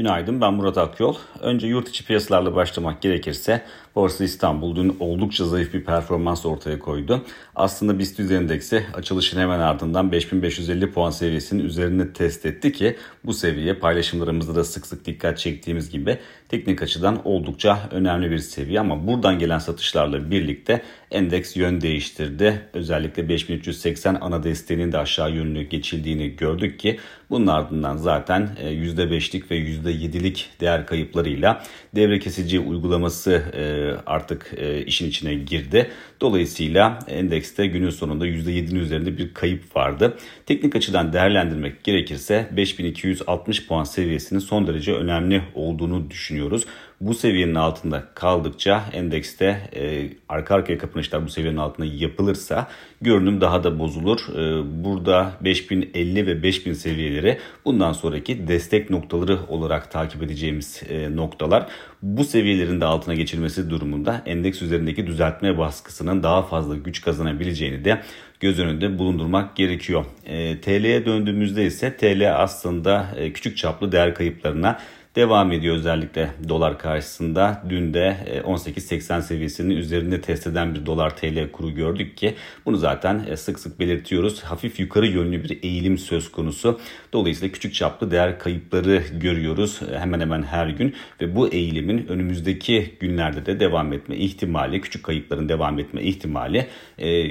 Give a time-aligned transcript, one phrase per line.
[0.00, 1.14] Günaydın ben Murat Akyol.
[1.40, 3.62] Önce yurt içi piyasalarla başlamak gerekirse
[3.94, 7.24] Borsa İstanbul dün oldukça zayıf bir performans ortaya koydu.
[7.54, 13.74] Aslında BIST endeksi açılışın hemen ardından 5550 puan seviyesinin üzerinde test etti ki bu seviye
[13.74, 19.38] paylaşımlarımızda da sık sık dikkat çektiğimiz gibi teknik açıdan oldukça önemli bir seviye ama buradan
[19.38, 22.62] gelen satışlarla birlikte endeks yön değiştirdi.
[22.74, 26.98] Özellikle 5380 ana desteğinin de aşağı yönlü geçildiğini gördük ki
[27.30, 31.62] bunun ardından zaten %5'lik e, ve %7'lik değer kayıplarıyla
[31.94, 33.62] devre kesici uygulaması e,
[34.06, 35.90] artık e, işin içine girdi.
[36.20, 40.16] Dolayısıyla endekste günün sonunda %7'nin üzerinde bir kayıp vardı.
[40.46, 46.66] Teknik açıdan değerlendirmek gerekirse 5260 puan seviyesinin son derece önemli olduğunu düşünüyoruz.
[47.00, 52.68] Bu seviyenin altında kaldıkça endekste e, arka arkaya kapanışlar bu seviyenin altında yapılırsa
[53.00, 54.18] görünüm daha da bozulur.
[54.36, 61.66] E, burada 5050 ve 5000 seviyeleri bundan sonraki destek noktaları olarak takip edeceğimiz e, noktalar.
[62.02, 68.02] Bu seviyelerin de altına geçilmesi durumunda endeks üzerindeki düzeltme baskısının daha fazla güç kazanabileceğini de
[68.40, 70.04] göz önünde bulundurmak gerekiyor.
[70.26, 74.78] E, TL'ye döndüğümüzde ise TL aslında e, küçük çaplı değer kayıplarına
[75.16, 77.62] devam ediyor özellikle dolar karşısında.
[77.68, 82.34] Dün de 18.80 e, seviyesinin üzerinde test eden bir dolar TL kuru gördük ki
[82.66, 84.42] bunu zaten e, sık sık belirtiyoruz.
[84.42, 86.80] Hafif yukarı yönlü bir eğilim söz konusu.
[87.12, 92.94] Dolayısıyla küçük çaplı değer kayıpları görüyoruz e, hemen hemen her gün ve bu eğilimin önümüzdeki
[93.00, 96.66] günlerde de devam etme ihtimali, küçük kayıpların devam etme ihtimali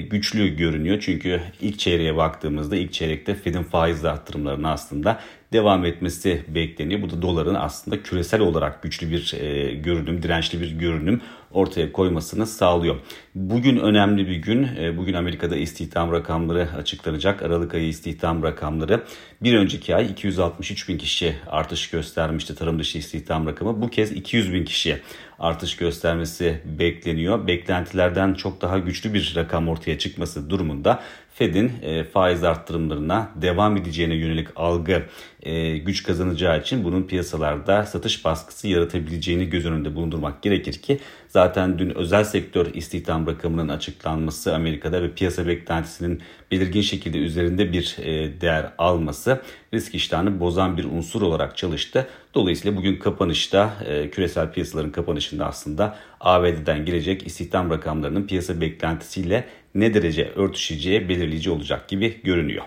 [0.09, 0.97] güçlü görünüyor.
[1.01, 5.19] Çünkü ilk çeyreğe baktığımızda ilk çeyrekte Fed'in faiz arttırımlarını aslında
[5.53, 7.01] devam etmesi bekleniyor.
[7.01, 12.47] Bu da doların aslında küresel olarak güçlü bir e, görünüm, dirençli bir görünüm ortaya koymasını
[12.47, 12.95] sağlıyor.
[13.35, 14.63] Bugün önemli bir gün.
[14.63, 17.41] E, bugün Amerika'da istihdam rakamları açıklanacak.
[17.41, 19.03] Aralık ayı istihdam rakamları.
[19.41, 23.81] Bir önceki ay 263 bin kişi artış göstermişti tarım dışı istihdam rakamı.
[23.81, 25.01] Bu kez 200 bin kişiye
[25.39, 27.47] artış göstermesi bekleniyor.
[27.47, 31.03] Beklentilerden çok daha güçlü bir rakam ortaya çıkması durumunda
[31.39, 35.03] Fed'in e, faiz arttırımlarına devam edeceğine yönelik algı
[35.43, 41.79] e, güç kazanacağı için bunun piyasalarda satış baskısı yaratabileceğini göz önünde bulundurmak gerekir ki zaten
[41.79, 48.41] dün özel sektör istihdam rakamının açıklanması Amerika'da ve piyasa beklentisinin belirgin şekilde üzerinde bir e,
[48.41, 49.41] değer alması
[49.73, 52.07] risk iştahını bozan bir unsur olarak çalıştı.
[52.33, 59.45] Dolayısıyla bugün kapanışta e, küresel piyasaların kapanışında aslında ABD'den gelecek istihdam rakamlarının piyasa beklentisiyle
[59.75, 62.65] ne derece örtüşeceği belirleyici olacak gibi görünüyor.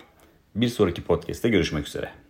[0.55, 2.22] Bir sonraki podcast'te görüşmek üzere.